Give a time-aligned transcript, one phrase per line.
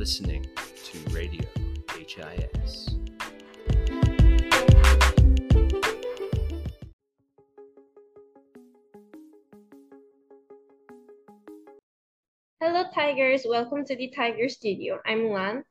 [0.00, 0.46] listening
[0.82, 1.44] to Radio
[1.94, 2.96] HIS.
[12.62, 13.44] Hello, Tigers.
[13.46, 14.98] Welcome to the Tiger Studio.
[15.04, 15.64] I'm Lan.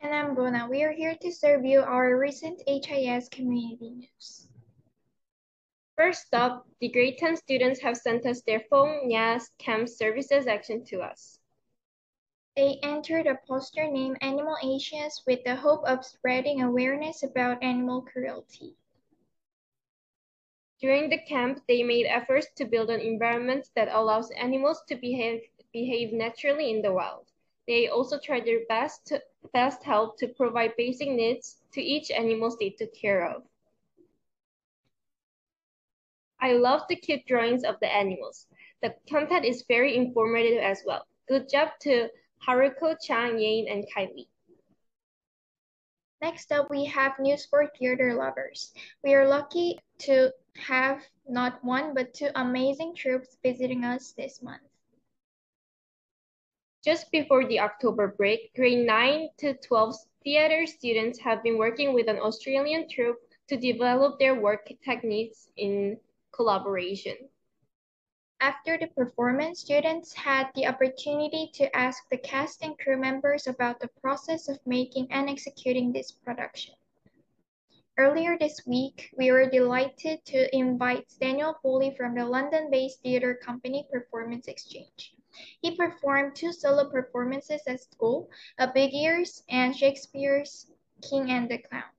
[0.00, 0.66] And I'm Bruna.
[0.70, 4.48] We are here to serve you our recent HIS community news.
[5.98, 10.82] First up, the grade 10 students have sent us their phone NYAS Camp Services action
[10.86, 11.38] to us.
[12.58, 18.02] They entered a poster named Animal Asians with the hope of spreading awareness about animal
[18.02, 18.74] cruelty.
[20.80, 25.42] During the camp, they made efforts to build an environment that allows animals to behave,
[25.72, 27.26] behave naturally in the wild.
[27.68, 29.22] They also tried their best to
[29.52, 33.44] best help to provide basic needs to each animals they took care of.
[36.40, 38.48] I love the cute drawings of the animals.
[38.82, 41.06] The content is very informative as well.
[41.28, 42.10] Good job to
[42.46, 44.28] Haruko, Chang, Yain, and Kylie.
[46.20, 48.72] Next up, we have news for theater lovers.
[49.04, 54.62] We are lucky to have not one but two amazing troupes visiting us this month.
[56.84, 59.94] Just before the October break, grade 9 to 12
[60.24, 65.98] theater students have been working with an Australian troupe to develop their work techniques in
[66.32, 67.16] collaboration.
[68.40, 73.80] After the performance, students had the opportunity to ask the cast and crew members about
[73.80, 76.76] the process of making and executing this production.
[77.98, 83.88] Earlier this week, we were delighted to invite Daniel Foley from the London-based theater company
[83.90, 85.16] Performance Exchange.
[85.60, 90.70] He performed two solo performances at school, A Big Ears and Shakespeare's
[91.02, 91.90] King and the Clown.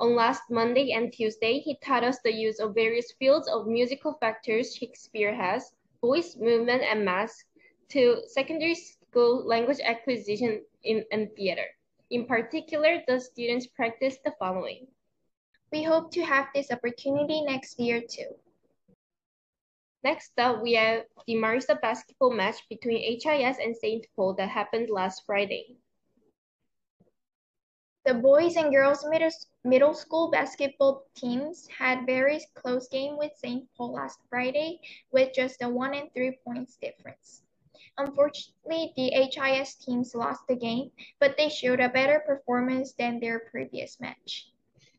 [0.00, 4.14] On last Monday and Tuesday, he taught us the use of various fields of musical
[4.14, 7.44] factors Shakespeare has, voice, movement, and mask,
[7.90, 11.66] to secondary school language acquisition in, and theater.
[12.08, 14.86] In particular, the students practiced the following.
[15.70, 18.34] We hope to have this opportunity next year too.
[20.02, 24.06] Next up, we have the Marista basketball match between HIS and St.
[24.16, 25.76] Paul that happened last Friday.
[28.10, 29.30] The boys and girls middle,
[29.62, 33.68] middle school basketball teams had very close game with St.
[33.76, 34.80] Paul last Friday
[35.12, 37.44] with just a one and three points difference.
[37.98, 40.90] Unfortunately, the HIS teams lost the game,
[41.20, 44.50] but they showed a better performance than their previous match.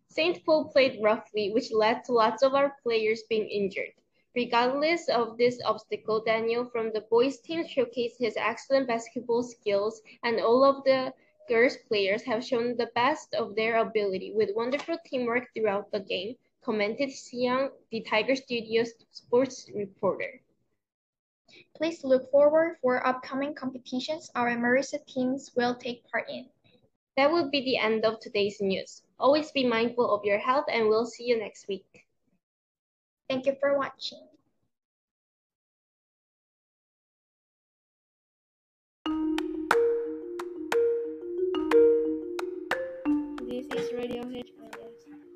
[0.07, 0.45] St.
[0.45, 3.91] Paul played roughly, which led to lots of our players being injured.
[4.37, 10.39] Regardless of this obstacle, Daniel from the boys team showcased his excellent basketball skills and
[10.39, 11.13] all of the
[11.47, 16.35] girls players have shown the best of their ability with wonderful teamwork throughout the game,
[16.63, 20.41] commented Xiang, the Tiger Studios sports reporter.
[21.75, 26.49] Please look forward for upcoming competitions our Marista teams will take part in.
[27.17, 29.03] That will be the end of today's news.
[29.19, 32.05] Always be mindful of your health and we'll see you next week.
[33.29, 34.27] Thank you for watching.
[43.73, 45.30] It's Radiohead, I.